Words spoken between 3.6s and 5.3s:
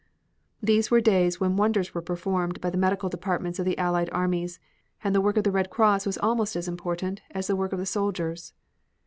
the Allied armies, and the